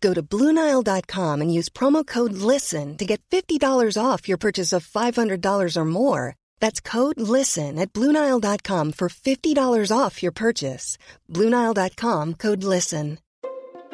Go 0.00 0.14
to 0.14 0.22
Bluenile.com 0.22 1.40
and 1.40 1.52
use 1.52 1.68
promo 1.68 2.06
code 2.06 2.32
LISTEN 2.32 2.96
to 2.98 3.04
get 3.04 3.20
$50 3.30 4.02
off 4.02 4.28
your 4.28 4.38
purchase 4.38 4.72
of 4.72 4.86
$500 4.86 5.76
or 5.76 5.84
more. 5.84 6.36
That's 6.60 6.80
code 6.80 7.18
LISTEN 7.20 7.78
at 7.78 7.92
Bluenile.com 7.92 8.92
for 8.92 9.08
$50 9.08 9.92
off 9.96 10.22
your 10.22 10.32
purchase. 10.32 10.98
Bluenile.com 11.32 12.34
code 12.34 12.62
LISTEN. 12.62 13.18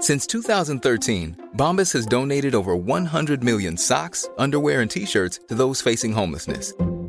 Since 0.00 0.26
2013, 0.26 1.50
Bombas 1.56 1.92
has 1.92 2.06
donated 2.06 2.56
over 2.56 2.74
100 2.74 3.44
million 3.44 3.76
socks, 3.76 4.28
underwear, 4.36 4.80
and 4.80 4.90
t 4.90 5.06
shirts 5.06 5.38
to 5.46 5.54
those 5.54 5.80
facing 5.80 6.12
homelessness 6.12 6.72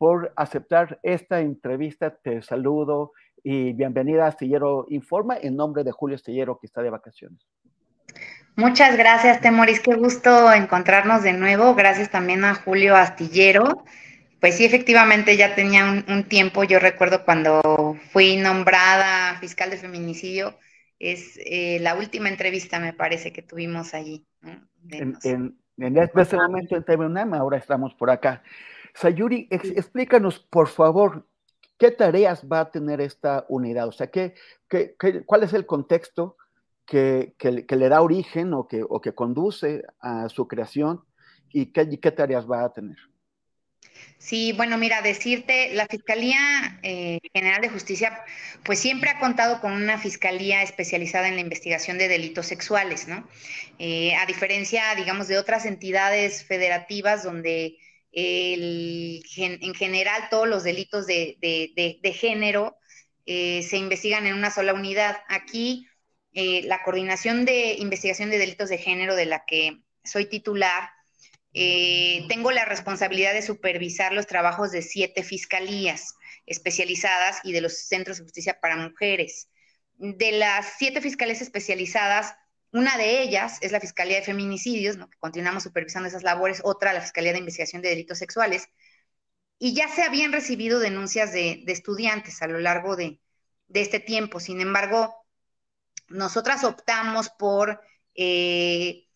Por 0.00 0.32
aceptar 0.34 0.98
esta 1.02 1.40
entrevista. 1.40 2.08
Te 2.08 2.40
saludo 2.40 3.12
y 3.44 3.74
bienvenida 3.74 4.24
a 4.24 4.28
Astillero 4.28 4.86
Informa 4.88 5.36
en 5.36 5.56
nombre 5.56 5.84
de 5.84 5.92
Julio 5.92 6.16
Astillero, 6.16 6.58
que 6.58 6.66
está 6.66 6.80
de 6.80 6.88
vacaciones. 6.88 7.46
Muchas 8.56 8.96
gracias, 8.96 9.42
Temoris. 9.42 9.80
Qué 9.80 9.94
gusto 9.96 10.54
encontrarnos 10.54 11.22
de 11.22 11.34
nuevo. 11.34 11.74
Gracias 11.74 12.10
también 12.10 12.46
a 12.46 12.54
Julio 12.54 12.96
Astillero. 12.96 13.84
Pues 14.40 14.56
sí, 14.56 14.64
efectivamente 14.64 15.36
ya 15.36 15.54
tenía 15.54 15.84
un, 15.84 16.24
tiempo. 16.24 16.64
Yo 16.64 16.78
recuerdo 16.78 17.26
cuando 17.26 17.60
fui 18.10 18.38
nombrada 18.38 19.38
fiscal 19.38 19.68
de 19.68 19.76
feminicidio, 19.76 20.56
es 20.98 21.38
eh, 21.44 21.78
la 21.82 21.94
última 21.94 22.30
entrevista, 22.30 22.80
me 22.80 22.94
parece, 22.94 23.34
que 23.34 23.42
tuvimos 23.42 23.92
allí. 23.92 24.26
En, 24.88 25.18
en, 25.24 25.58
en, 25.76 25.98
este 25.98 26.36
momento 26.38 26.74
en 26.74 26.84
TV 26.84 27.06
ahora 27.34 27.58
estamos 27.58 27.92
por 27.92 28.08
acá. 28.08 28.42
Sayuri, 29.00 29.48
explícanos, 29.50 30.38
por 30.38 30.68
favor, 30.68 31.26
qué 31.78 31.90
tareas 31.90 32.44
va 32.44 32.60
a 32.60 32.70
tener 32.70 33.00
esta 33.00 33.46
unidad, 33.48 33.88
o 33.88 33.92
sea, 33.92 34.10
¿qué, 34.10 34.34
cuál 35.26 35.42
es 35.42 35.54
el 35.54 35.64
contexto 35.64 36.36
que, 36.84 37.34
le 37.68 37.88
da 37.88 38.02
origen 38.02 38.52
o 38.52 38.66
que, 38.66 38.82
o 38.82 39.00
que, 39.00 39.14
conduce 39.14 39.84
a 40.00 40.28
su 40.28 40.46
creación 40.48 41.02
y 41.52 41.66
qué, 41.66 41.88
qué, 42.00 42.10
tareas 42.10 42.50
va 42.50 42.64
a 42.64 42.72
tener. 42.72 42.96
Sí, 44.18 44.52
bueno, 44.52 44.76
mira, 44.76 45.00
decirte, 45.00 45.72
la 45.72 45.86
Fiscalía 45.86 46.78
eh, 46.82 47.20
General 47.32 47.60
de 47.60 47.70
Justicia, 47.70 48.22
pues 48.64 48.78
siempre 48.78 49.10
ha 49.10 49.18
contado 49.18 49.60
con 49.60 49.72
una 49.72 49.98
fiscalía 49.98 50.62
especializada 50.62 51.28
en 51.28 51.36
la 51.36 51.40
investigación 51.40 51.96
de 51.96 52.08
delitos 52.08 52.46
sexuales, 52.46 53.08
¿no? 53.08 53.26
Eh, 53.78 54.14
a 54.16 54.26
diferencia, 54.26 54.94
digamos, 54.96 55.28
de 55.28 55.38
otras 55.38 55.64
entidades 55.64 56.44
federativas 56.44 57.22
donde 57.22 57.78
en 58.12 59.74
general 59.74 60.28
todos 60.30 60.48
los 60.48 60.64
delitos 60.64 61.06
de, 61.06 62.14
género 62.18 62.76
eh, 63.26 63.62
se 63.62 63.76
investigan 63.76 64.26
en 64.26 64.34
una 64.34 64.50
sola 64.50 64.74
unidad. 64.74 65.18
Aquí, 65.28 65.86
eh, 66.32 66.62
la 66.64 66.82
coordinación 66.82 67.44
de 67.44 67.74
investigación 67.74 68.30
de 68.30 68.38
delitos 68.38 68.68
de 68.68 68.78
género 68.78 69.14
de 69.14 69.26
la 69.26 69.44
que 69.46 69.78
soy 70.04 70.26
titular, 70.26 70.90
eh, 71.52 72.26
tengo 72.28 72.52
la 72.52 72.64
responsabilidad 72.64 73.32
de 73.32 73.42
supervisar 73.42 74.12
los 74.12 74.26
trabajos 74.26 74.70
de 74.70 74.82
siete 74.82 75.22
fiscalías 75.24 76.14
especializadas 76.46 77.40
y 77.44 77.52
de 77.52 77.60
los 77.60 77.86
centros 77.88 78.18
de 78.18 78.24
justicia 78.24 78.60
para 78.60 78.76
mujeres. 78.76 79.48
De 79.98 80.32
las 80.32 80.74
siete 80.78 81.00
fiscalías 81.00 81.42
especializadas, 81.42 82.34
una 82.72 82.96
de 82.96 83.22
ellas 83.22 83.58
es 83.62 83.72
la 83.72 83.80
Fiscalía 83.80 84.16
de 84.16 84.22
Feminicidios, 84.22 84.96
que 84.96 85.18
continuamos 85.18 85.64
supervisando 85.64 86.08
esas 86.08 86.22
labores, 86.22 86.60
otra 86.64 86.92
la 86.92 87.00
Fiscalía 87.00 87.32
de 87.32 87.38
Investigación 87.38 87.82
de 87.82 87.88
Delitos 87.90 88.18
Sexuales. 88.18 88.68
Y 89.58 89.74
ya 89.74 89.88
se 89.88 90.02
habían 90.02 90.32
recibido 90.32 90.78
denuncias 90.78 91.32
de, 91.32 91.64
estudiantes 91.66 92.42
a 92.42 92.46
lo 92.46 92.60
largo 92.60 92.96
de, 92.96 93.20
este 93.74 94.00
tiempo. 94.00 94.40
Sin 94.40 94.60
embargo, 94.60 95.14
nosotras 96.08 96.64
optamos 96.64 97.30
por 97.30 97.80
eh, 98.14 99.06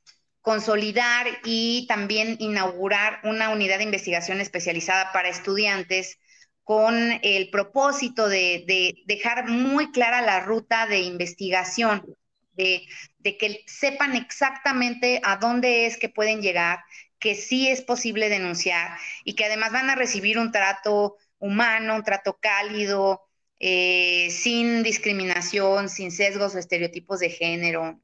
consolidar 0.40 1.26
y 1.44 1.86
también 1.88 2.36
inaugurar 2.40 3.20
una 3.24 3.50
unidad 3.50 3.78
de 3.78 3.84
investigación 3.84 4.40
especializada 4.40 5.12
para 5.12 5.28
estudiantes 5.28 6.18
con 6.64 6.94
el 7.22 7.50
propósito 7.50 8.28
de 8.28 8.94
dejar 9.06 9.48
muy 9.48 9.92
clara 9.92 10.22
la 10.22 10.40
ruta 10.40 10.86
de 10.86 11.00
investigación 11.00 12.16
de, 12.56 12.86
que 13.22 13.64
sepan 13.66 14.16
exactamente 14.16 15.20
a 15.24 15.36
dónde 15.36 15.86
es 15.86 15.96
que 15.96 16.08
pueden 16.08 16.42
llegar, 16.42 16.80
que 17.18 17.34
sí 17.34 17.68
es 17.68 17.82
posible 17.82 18.28
denunciar 18.28 18.98
y 19.24 19.34
que 19.34 19.44
además 19.44 19.72
van 19.72 19.90
a 19.90 19.94
recibir 19.94 20.38
un 20.38 20.52
trato 20.52 21.16
humano, 21.38 21.96
un 21.96 22.04
trato 22.04 22.38
cálido, 22.40 23.22
eh, 23.60 24.28
sin 24.30 24.82
discriminación, 24.82 25.88
sin 25.88 26.10
sesgos 26.10 26.54
o 26.54 26.58
estereotipos 26.58 27.20
de 27.20 27.30
género, 27.30 28.00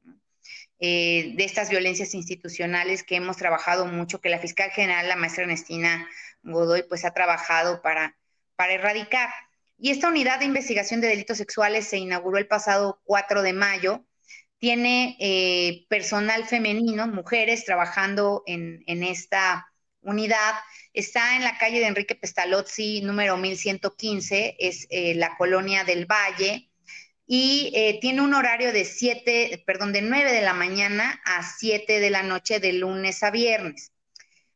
eh, 0.79 1.33
de 1.35 1.43
estas 1.43 1.69
violencias 1.69 2.15
institucionales 2.15 3.03
que 3.03 3.15
hemos 3.15 3.37
trabajado 3.37 3.85
mucho, 3.85 4.19
que 4.19 4.29
la 4.29 4.39
fiscal 4.39 4.71
general, 4.71 5.07
la 5.07 5.15
maestra 5.15 5.43
Ernestina 5.43 6.09
Godoy, 6.41 6.83
pues 6.83 7.05
ha 7.05 7.13
trabajado 7.13 7.81
para, 7.83 8.17
para 8.55 8.73
erradicar. 8.73 9.29
Y 9.77 9.91
esta 9.91 10.07
unidad 10.07 10.39
de 10.39 10.45
investigación 10.45 11.01
de 11.01 11.07
delitos 11.07 11.37
sexuales 11.37 11.87
se 11.87 11.97
inauguró 11.97 12.37
el 12.37 12.47
pasado 12.47 12.99
4 13.03 13.43
de 13.43 13.53
mayo 13.53 14.05
tiene 14.61 15.17
eh, 15.19 15.87
personal 15.89 16.45
femenino, 16.45 17.07
mujeres 17.07 17.65
trabajando 17.65 18.43
en, 18.45 18.83
esta 18.85 19.67
unidad. 20.01 20.53
Está 20.93 21.35
en 21.35 21.43
la 21.43 21.57
calle 21.57 21.79
de 21.79 21.87
Enrique 21.87 22.13
Pestalozzi, 22.13 23.01
número 23.01 23.37
1115, 23.37 24.57
es 24.59 24.85
eh, 24.91 25.15
la 25.15 25.35
colonia 25.35 25.83
del 25.83 26.05
Valle, 26.05 26.69
y 27.25 27.71
eh, 27.73 27.97
tiene 28.01 28.21
un 28.21 28.35
horario 28.35 28.71
de 28.71 28.85
7, 28.85 29.63
perdón, 29.65 29.93
de 29.93 30.03
9 30.03 30.31
de 30.31 30.43
la 30.43 30.53
mañana 30.53 31.19
a 31.25 31.41
7 31.41 31.99
de 31.99 32.09
la 32.11 32.21
noche 32.21 32.59
de 32.59 32.73
lunes 32.73 33.23
a 33.23 33.31
viernes. 33.31 33.93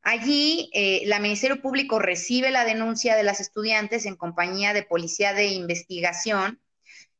Allí, 0.04 0.70
la 1.06 1.18
Ministerio 1.18 1.64
Público 1.64 1.98
recibe 1.98 2.52
la 2.52 2.64
denuncia 2.64 3.16
de 3.16 3.24
las 3.24 3.40
estudiantes 3.40 4.06
en 4.06 4.16
compañía 4.16 4.72
de 4.72 4.84
Policía 4.84 5.34
de 5.34 5.48
Investigación 5.48 6.60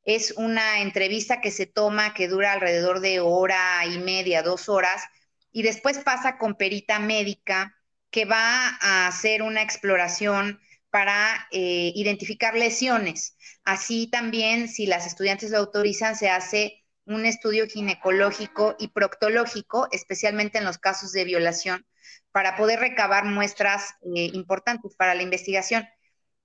es 0.06 0.34
una 0.38 0.82
entrevista 0.82 1.42
que 1.42 1.52
se 1.52 1.66
toma, 1.66 2.14
que 2.14 2.28
dura 2.28 2.54
alrededor 2.54 3.00
de 3.02 3.20
hora 3.20 3.86
y 3.86 3.98
media, 3.98 4.44
dos 4.44 4.70
horas, 4.70 5.04
y 5.52 5.64
después 5.64 6.00
pasa 6.00 6.38
con 6.38 6.56
perita 6.56 7.00
médica 7.00 7.76
que 8.12 8.26
va 8.26 8.78
a 8.80 9.08
hacer 9.08 9.42
una 9.42 9.62
exploración 9.62 10.62
para 10.90 11.48
eh, 11.52 11.92
identificar 11.96 12.56
lesiones. 12.56 13.36
Así 13.66 14.08
también, 14.08 14.70
si 14.70 14.86
las 14.86 15.06
estudiantes 15.08 15.52
lo 15.52 15.58
autorizan, 15.58 16.16
se 16.16 16.30
hace 16.30 16.86
un 17.06 17.26
estudio 17.26 17.68
ginecológico 17.68 18.76
y 18.80 18.90
proctológico, 18.90 19.88
especialmente 19.92 20.58
en 20.58 20.66
los 20.66 20.78
casos 20.78 21.12
de 21.12 21.26
violación, 21.26 21.86
para 22.32 22.56
poder 22.56 22.80
recabar 22.80 23.26
muestras 23.26 23.96
eh, 24.16 24.30
importantes 24.34 24.96
para 24.96 25.16
la 25.16 25.24
investigación. 25.24 25.88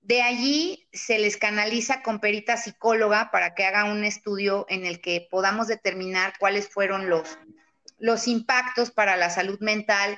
De 0.01 0.21
allí 0.21 0.87
se 0.91 1.19
les 1.19 1.37
canaliza 1.37 2.01
con 2.01 2.19
perita 2.19 2.57
psicóloga 2.57 3.29
para 3.31 3.53
que 3.53 3.65
haga 3.65 3.85
un 3.85 4.03
estudio 4.03 4.65
en 4.67 4.85
el 4.85 4.99
que 4.99 5.27
podamos 5.29 5.67
determinar 5.67 6.33
cuáles 6.39 6.67
fueron 6.67 7.07
los, 7.07 7.37
los 7.99 8.27
impactos 8.27 8.89
para 8.91 9.15
la 9.15 9.29
salud 9.29 9.59
mental 9.59 10.17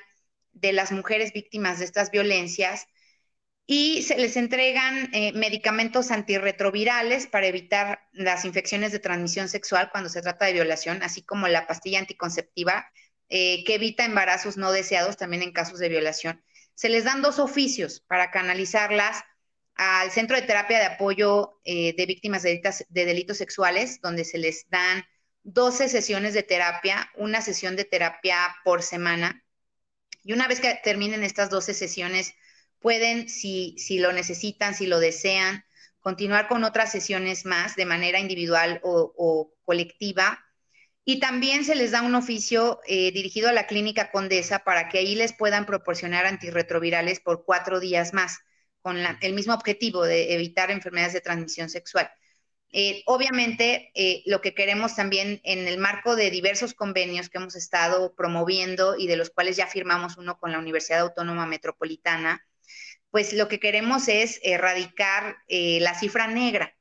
de 0.54 0.72
las 0.72 0.92
mujeres 0.92 1.34
víctimas 1.34 1.80
de 1.80 1.86
estas 1.86 2.12
violencias 2.12 2.88
y 3.66 4.04
se 4.04 4.18
les 4.18 4.38
entregan 4.38 5.10
eh, 5.14 5.34
medicamentos 5.34 6.12
antirretrovirales 6.12 7.28
para 7.28 7.48
evitar 7.48 8.08
las 8.12 8.46
infecciones 8.46 8.92
de 8.92 9.00
transmisión 9.00 9.50
sexual 9.50 9.90
cuando 9.92 10.10
se 10.10 10.22
trata 10.22 10.46
de 10.46 10.54
violación, 10.54 11.02
así 11.02 11.24
como 11.24 11.48
la 11.48 11.68
pastilla 11.68 12.00
anticonceptiva 12.00 12.88
eh, 13.30 13.64
que 13.66 13.76
evita 13.76 14.06
embarazos 14.06 14.58
no 14.58 14.72
deseados 14.72 15.18
también 15.18 15.44
en 15.44 15.54
casos 15.54 15.80
de 15.80 15.90
violación. 15.90 16.44
se 16.76 16.90
les 16.90 17.04
dan 17.04 17.22
dos 17.22 17.40
oficios 17.40 18.02
para 18.08 18.32
canalizarlas 18.32 19.24
al 19.76 20.12
Centro 20.12 20.36
de 20.36 20.44
Terapia 20.44 20.80
de 20.80 20.86
Apoyo 20.86 21.60
eh, 21.64 21.96
de 21.96 22.06
Víctimas 22.06 22.44
de 22.44 22.62
delitos, 22.90 23.38
Sexuales, 23.38 24.00
donde 24.02 24.24
se 24.24 24.38
les 24.38 24.70
dan 24.70 25.04
12 25.44 25.90
sesiones 25.90 26.34
de 26.34 26.44
terapia, 26.44 27.10
una 27.16 27.42
sesión 27.42 27.76
de 27.76 27.86
terapia 27.86 28.56
por 28.64 28.82
semana. 28.82 29.44
Y 30.24 30.34
una 30.34 30.48
vez 30.48 30.60
que 30.60 30.80
terminen 30.84 31.24
estas 31.24 31.50
12 31.50 31.74
sesiones, 31.74 32.34
pueden, 32.80 33.30
si, 33.30 33.76
si 33.78 34.00
lo 34.00 34.14
necesitan, 34.14 34.74
si 34.74 34.88
lo 34.88 35.00
desean, 35.00 35.66
continuar 36.00 36.48
con 36.48 36.64
otras 36.64 36.92
sesiones 36.92 37.46
más 37.46 37.76
de 37.76 37.86
manera 37.86 38.20
individual 38.20 38.80
o, 38.84 39.54
colectiva. 39.66 40.46
Y 41.06 41.20
también 41.20 41.66
se 41.66 41.76
les 41.76 41.92
da 41.92 42.02
un 42.02 42.16
oficio 42.16 42.80
eh, 42.86 43.12
dirigido 43.12 43.50
a 43.50 43.54
la 43.54 43.68
clínica 43.68 44.12
Condesa 44.12 44.60
para 44.60 44.88
que 44.88 45.00
ahí 45.00 45.16
les 45.16 45.34
puedan 45.34 45.66
proporcionar 45.66 46.26
antirretrovirales 46.26 47.20
por 47.20 47.44
cuatro 47.46 47.80
días 47.80 48.14
más 48.14 48.40
con 48.84 48.98
el 48.98 49.34
mismo 49.34 49.54
objetivo 49.56 50.04
de 50.04 50.34
evitar 50.36 50.70
enfermedades 50.70 51.14
de 51.14 51.22
transmisión 51.22 51.70
sexual. 51.70 52.12
Eh, 52.76 53.04
obviamente, 53.06 53.92
eh, 53.94 54.24
lo 54.26 54.42
que 54.42 54.54
queremos 54.54 54.96
también 54.96 55.40
en 55.44 55.68
el 55.68 55.78
marco 55.78 56.16
de 56.16 56.32
diversos 56.32 56.74
convenios 56.74 57.30
que 57.30 57.38
hemos 57.38 57.56
estado 57.56 58.16
promoviendo 58.16 58.98
y 58.98 59.08
de 59.08 59.16
los 59.16 59.30
cuales 59.30 59.56
ya 59.56 59.68
firmamos 59.68 60.18
uno 60.18 60.38
con 60.40 60.52
la 60.52 60.60
Universidad 60.60 61.02
Autónoma 61.02 61.46
Metropolitana, 61.46 62.46
pues 63.12 63.32
lo 63.34 63.48
que 63.48 63.60
queremos 63.60 64.08
es 64.08 64.40
erradicar 64.44 65.38
eh, 65.48 65.80
la 65.82 65.94
cifra 65.98 66.28
negra 66.28 66.76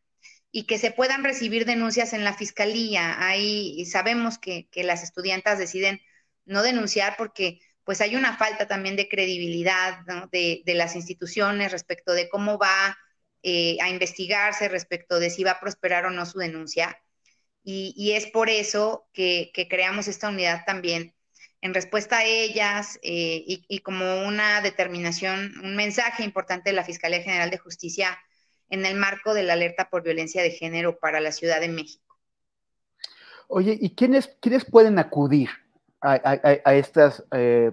y 0.50 0.64
que 0.64 0.78
se 0.78 0.93
puedan 0.93 1.25
recibir 1.25 1.66
denuncias 1.66 2.14
en 2.14 2.25
la 2.25 2.34
fiscalía. 2.34 3.16
Ahí 3.26 3.84
sabemos 3.84 4.38
que, 4.38 4.69
que 4.70 4.84
las 4.84 5.02
estudiantas 5.02 5.58
deciden 5.58 6.00
no 6.46 6.62
denunciar 6.62 7.16
porque 7.19 7.60
pues 7.84 8.00
hay 8.00 8.17
una 8.17 8.37
falta 8.37 8.69
también 8.69 8.96
de 8.96 9.08
credibilidad 9.08 9.99
de, 10.31 10.62
las 10.67 10.94
instituciones 10.94 11.73
respecto 11.73 12.12
de 12.12 12.29
cómo 12.29 12.58
va 12.58 12.96
eh, 13.43 13.76
a 13.81 13.88
investigarse, 13.88 14.69
respecto 14.69 15.19
de 15.19 15.31
si 15.31 15.44
va 15.44 15.52
a 15.52 15.61
prosperar 15.61 16.06
o 16.06 16.11
no 16.11 16.26
su 16.26 16.38
denuncia. 16.38 17.00
Y, 17.64 18.12
es 18.12 18.26
por 18.26 18.50
eso 18.50 19.06
que, 19.12 19.52
creamos 19.70 20.08
esta 20.08 20.29
unidad 20.29 20.64
también 20.67 21.14
en 21.61 21.75
respuesta 21.75 22.19
a 22.19 22.25
ellas 22.25 22.99
eh, 23.02 23.44
y, 23.46 23.64
y, 23.69 23.79
como 23.81 24.26
una 24.26 24.61
determinación, 24.61 25.52
un 25.62 25.76
mensaje 25.76 26.25
importante 26.25 26.70
de 26.70 26.76
la 26.76 26.85
Fiscalía 26.85 27.23
General 27.23 27.50
de 27.50 27.58
Justicia 27.58 28.19
en 28.69 28.85
el 28.85 28.96
marco 28.96 29.32
de 29.32 29.44
la 29.44 29.52
alerta 29.52 29.88
por 29.88 30.02
violencia 30.02 30.43
de 30.43 30.50
género 30.50 30.99
para 30.99 31.20
la 31.20 31.31
Ciudad 31.31 31.61
de 31.61 31.69
México. 31.69 32.19
Oye, 33.46 33.76
¿y 33.81 33.94
quiénes, 33.94 34.28
quiénes 34.40 34.64
pueden 34.64 34.99
acudir 34.99 35.50
a, 36.02 36.75
estas, 36.75 37.25
eh, 37.32 37.72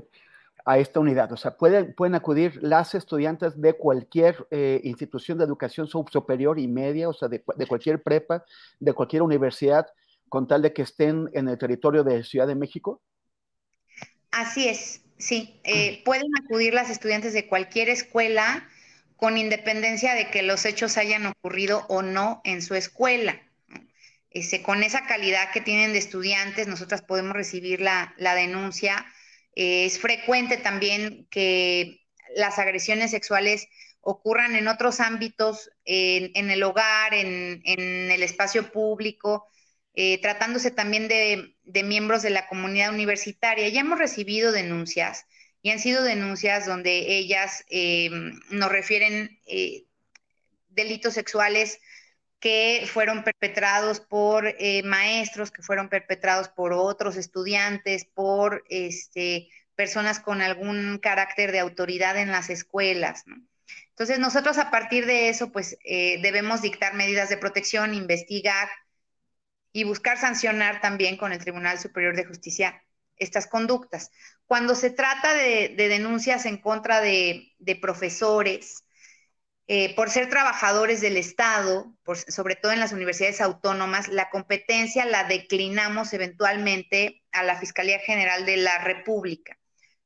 a 0.65 0.77
esta 0.77 0.99
unidad. 0.99 1.31
O 1.31 1.37
sea, 1.37 1.57
pueden, 1.57 1.93
pueden 1.93 2.15
acudir 2.15 2.59
las 2.61 2.93
estudiantes 2.95 3.59
de 3.59 3.73
cualquier 3.73 4.47
eh, 4.51 4.81
institución 4.83 5.37
de 5.37 5.45
educación 5.45 5.87
superior 5.87 6.59
y 6.59 6.67
media, 6.67 7.09
o 7.09 7.13
sea, 7.13 7.27
de, 7.27 7.41
cualquier 7.41 8.01
prepa, 8.03 8.45
de 8.79 8.93
cualquier 8.93 9.23
universidad, 9.23 9.87
con 10.29 10.47
tal 10.47 10.61
de 10.61 10.73
que 10.73 10.83
estén 10.83 11.29
en 11.33 11.49
el 11.49 11.57
territorio 11.57 12.03
de 12.03 12.23
Ciudad 12.23 12.47
de 12.47 12.55
México. 12.55 13.01
Así 14.31 14.67
es, 14.67 15.01
sí. 15.17 15.59
Eh, 15.63 16.03
pueden 16.05 16.27
acudir 16.43 16.73
las 16.73 16.91
estudiantes 16.91 17.33
de 17.33 17.47
cualquier 17.47 17.89
escuela 17.89 18.67
con 19.15 19.37
independencia 19.37 20.13
de 20.13 20.29
que 20.29 20.43
los 20.43 20.65
hechos 20.65 20.97
hayan 20.97 21.25
ocurrido 21.25 21.85
o 21.89 22.03
no 22.03 22.41
en 22.45 22.61
su 22.61 22.75
escuela. 22.75 23.41
Este, 24.31 24.61
con 24.61 24.83
esa 24.83 25.07
calidad 25.07 25.51
que 25.51 25.61
tienen 25.61 25.93
de 25.93 25.99
estudiantes, 25.99 26.67
nosotras 26.67 27.01
podemos 27.01 27.33
recibir 27.33 27.81
la, 27.81 28.13
denuncia. 28.35 29.05
Eh, 29.55 29.85
es 29.85 29.99
frecuente 29.99 30.57
también 30.57 31.27
que 31.31 32.01
las 32.35 32.59
agresiones 32.59 33.11
sexuales 33.11 33.67
ocurran 34.01 34.55
en 34.55 34.67
otros 34.67 34.99
ámbitos, 34.99 35.71
en, 35.83 36.51
el 36.51 36.63
hogar, 36.63 37.13
en, 37.13 37.61
el 37.65 38.23
espacio 38.23 38.71
público, 38.71 39.47
eh, 39.95 40.21
tratándose 40.21 40.71
también 40.71 41.07
de, 41.07 41.83
miembros 41.83 42.21
de 42.21 42.29
la 42.29 42.47
comunidad 42.47 42.93
universitaria. 42.93 43.67
Ya 43.69 43.81
hemos 43.81 43.97
recibido 43.97 44.51
denuncias 44.51 45.25
y 45.63 45.71
han 45.71 45.79
sido 45.79 46.03
denuncias 46.03 46.67
donde 46.67 47.17
ellas 47.17 47.65
eh, 47.69 48.09
nos 48.51 48.71
refieren 48.71 49.39
delitos 50.69 51.15
sexuales 51.15 51.79
que 52.39 52.88
fueron 52.91 53.24
perpetrados 53.24 54.00
por 54.00 54.47
eh, 54.47 54.81
maestros, 54.83 55.51
que 55.51 55.62
fueron 55.62 55.89
perpetrados 55.89 56.47
por 56.50 56.74
otros 56.74 57.18
estudiantes, 57.18 58.06
por 58.06 58.63
este, 58.69 59.50
personas 59.75 60.19
con 60.19 60.41
algún 60.41 61.00
carácter 61.00 61.51
de 61.51 61.59
autoridad 61.59 62.18
en 62.18 62.31
las 62.31 62.50
escuelas. 62.50 63.25
Entonces, 63.89 64.19
nosotros 64.19 64.57
a 64.57 64.71
partir 64.71 65.06
de 65.06 65.30
eso, 65.30 65.51
pues 65.51 65.77
eh, 65.83 66.21
debemos 66.21 66.62
dictar 66.62 66.94
medidas 66.94 67.30
de 67.30 67.38
protección, 67.38 67.94
investigar 67.94 68.69
y 69.74 69.83
buscar 69.83 70.18
sancionar 70.18 70.80
también 70.81 71.18
con 71.18 71.33
el 71.33 71.39
Tribunal 71.39 71.80
Superior 71.80 72.15
de 72.15 72.25
Justicia 72.25 72.81
estas 73.18 73.47
conductas. 73.47 74.12
Cuando 74.45 74.74
se 74.75 74.89
trata 74.89 75.33
de, 75.33 75.75
denuncias 75.75 76.45
en 76.45 76.57
contra 76.57 77.01
de, 77.01 77.53
de 77.59 77.75
profesores, 77.75 78.86
eh, 79.71 79.94
por 79.94 80.10
ser 80.10 80.31
trabajadores 80.31 81.00
del 81.00 81.16
Estado, 81.16 81.94
sobre 82.27 82.56
todo 82.56 82.71
en 82.71 82.80
las 82.80 82.92
universidades 82.92 83.39
autónomas, 83.39 84.07
la 84.07 84.31
competencia 84.31 85.06
la 85.06 85.25
declinamos 85.25 86.12
eventualmente 86.13 87.21
a 87.31 87.44
la 87.44 87.56
Fiscalía 87.56 88.00
General 88.00 88.48
de 88.48 88.57
la 88.57 88.80
República. 88.83 89.60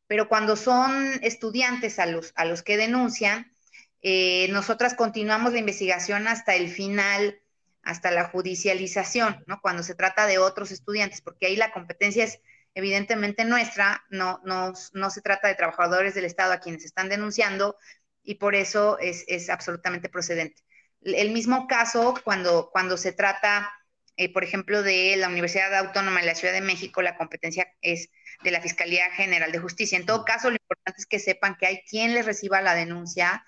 Pero 0.06 0.28
cuando 0.28 0.58
son 0.58 1.18
estudiantes 1.22 1.98
a 2.00 2.06
los, 2.08 2.34
a 2.36 2.44
los 2.44 2.62
que 2.62 2.76
denuncian, 2.76 3.54
eh, 4.02 4.50
nosotras 4.50 4.96
continuamos 4.96 5.54
la 5.54 5.60
investigación 5.60 6.28
hasta 6.28 6.56
el 6.56 6.68
final, 6.68 7.40
hasta 7.84 8.12
la 8.12 8.26
judicialización, 8.26 9.46
¿no? 9.48 9.62
Cuando 9.62 9.82
se 9.82 9.96
trata 9.96 10.26
de 10.28 10.40
otros 10.40 10.72
estudiantes, 10.72 11.22
porque 11.22 11.46
ahí 11.46 11.56
la 11.56 11.72
competencia 11.72 12.26
es 12.26 12.42
evidentemente 12.76 13.46
nuestra, 13.46 14.04
no, 14.10 14.42
no, 14.44 14.74
no 14.92 15.10
se 15.10 15.22
trata 15.22 15.48
de 15.48 15.56
trabajadores 15.56 16.16
del 16.16 16.26
Estado 16.26 16.52
a 16.52 16.60
quienes 16.60 16.84
están 16.84 17.08
denunciando, 17.08 17.78
y 18.24 18.36
por 18.36 18.56
eso 18.56 18.98
es, 19.00 19.50
absolutamente 19.50 20.10
procedente. 20.10 20.62
El 21.02 21.32
mismo 21.32 21.68
caso 21.68 22.16
cuando, 22.24 22.70
cuando 22.72 22.98
se 22.98 23.12
trata, 23.12 23.72
eh, 24.16 24.32
por 24.32 24.44
ejemplo, 24.44 24.84
de 24.84 25.16
la 25.18 25.28
Universidad 25.28 25.76
Autónoma 25.76 26.22
de 26.22 26.28
la 26.28 26.36
Ciudad 26.36 26.54
de 26.54 26.62
México, 26.62 27.02
la 27.02 27.18
competencia 27.18 27.68
es 27.82 28.10
de 28.44 28.52
la 28.52 28.62
Fiscalía 28.62 29.12
General 29.12 29.52
de 29.52 29.60
Justicia. 29.60 29.98
En 29.98 30.06
todo 30.06 30.24
caso, 30.24 30.50
lo 30.50 30.56
importante 30.56 31.02
es 31.02 31.06
que 31.06 31.20
sepan 31.20 31.56
que 31.60 31.66
hay 31.66 31.82
quien 31.82 32.14
les 32.14 32.26
reciba 32.26 32.62
la 32.62 32.76
denuncia 32.76 33.44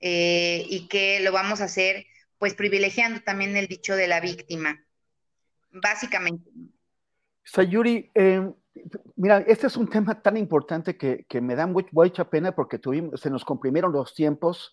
eh, 0.00 0.64
y 0.68 0.88
que 0.88 1.20
lo 1.20 1.32
vamos 1.32 1.60
a 1.60 1.64
hacer 1.64 2.06
pues 2.38 2.54
privilegiando 2.54 3.20
también 3.20 3.56
el 3.56 3.66
dicho 3.66 3.94
de 3.96 4.08
la 4.08 4.20
víctima, 4.20 4.82
básicamente. 5.70 6.50
Sayuri, 7.44 8.10
eh, 8.14 8.50
Mira, 9.16 9.38
este 9.38 9.66
es 9.66 9.76
un 9.76 9.88
tema 9.88 10.22
tan 10.22 10.36
importante 10.36 10.96
que, 10.96 11.40
me 11.40 11.56
da 11.56 11.66
mucha 11.66 12.30
pena 12.30 12.52
porque 12.52 12.78
tuvimos, 12.78 13.20
se 13.20 13.30
nos 13.30 13.44
comprimieron 13.44 13.92
los 13.92 14.14
tiempos 14.14 14.70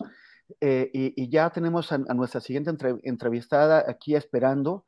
eh, 0.61 0.89
y, 0.93 1.29
ya 1.29 1.49
tenemos 1.49 1.91
a, 1.91 1.97
nuestra 1.97 2.41
siguiente 2.41 2.71
entrevistada 3.03 3.83
aquí 3.87 4.15
esperando. 4.15 4.85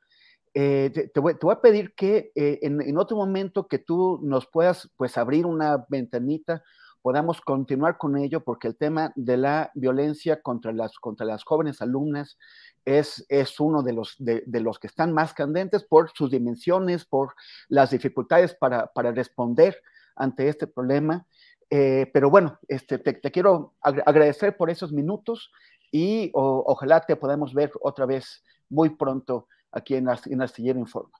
Eh, 0.53 1.09
te, 1.13 1.19
voy, 1.19 1.35
a 1.51 1.61
pedir 1.61 1.93
que 1.95 2.31
eh, 2.35 2.59
en, 2.61 2.97
otro 2.97 3.17
momento 3.17 3.67
que 3.67 3.79
tú 3.79 4.19
nos 4.23 4.47
puedas 4.47 4.89
pues 4.97 5.17
abrir 5.17 5.45
una 5.45 5.85
ventanita, 5.89 6.63
podamos 7.01 7.41
continuar 7.41 7.97
con 7.97 8.17
ello 8.17 8.43
porque 8.43 8.67
el 8.67 8.75
tema 8.75 9.11
de 9.15 9.37
la 9.37 9.71
violencia 9.73 10.41
contra 10.41 10.71
las, 10.71 10.97
contra 10.99 11.25
las 11.25 11.43
jóvenes 11.43 11.81
alumnas 11.81 12.37
es, 12.85 13.25
es 13.29 13.59
uno 13.59 13.83
de 13.83 13.93
los, 13.93 14.15
de, 14.19 14.43
los 14.59 14.79
que 14.79 14.87
están 14.87 15.13
más 15.13 15.33
candentes 15.33 15.83
por 15.83 16.11
sus 16.11 16.31
dimensiones, 16.31 17.05
por 17.05 17.35
las 17.67 17.91
dificultades 17.91 18.53
para, 18.53 18.87
para 18.87 19.11
responder 19.11 19.81
ante 20.15 20.47
este 20.47 20.67
problema. 20.67 21.25
Eh, 21.69 22.09
pero 22.13 22.29
bueno, 22.29 22.59
este, 22.67 22.97
te, 22.97 23.19
quiero 23.31 23.75
agradecer 23.81 24.57
por 24.57 24.69
esos 24.69 24.91
minutos 24.91 25.51
y 25.91 26.31
ojalá 26.33 27.01
te 27.01 27.15
podamos 27.15 27.53
ver 27.53 27.71
otra 27.81 28.05
vez 28.05 28.43
muy 28.69 28.89
pronto 28.89 29.47
aquí 29.71 29.95
en, 29.95 30.07
en 30.25 30.41
Astillero 30.41 30.79
Informa. 30.79 31.17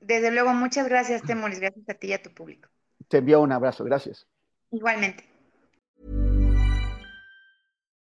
Desde 0.00 0.30
luego, 0.30 0.54
muchas 0.54 0.88
gracias, 0.88 1.22
Temoris. 1.22 1.60
Gracias 1.60 1.88
a 1.88 1.94
ti 1.94 2.08
y 2.08 2.12
a 2.14 2.22
tu 2.22 2.32
público. 2.32 2.68
Te 3.08 3.18
envío 3.18 3.40
un 3.40 3.52
abrazo. 3.52 3.84
Gracias. 3.84 4.26
Igualmente. 4.72 5.29